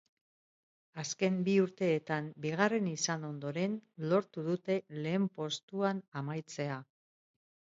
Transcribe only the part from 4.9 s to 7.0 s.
lehen postuan amaitzea.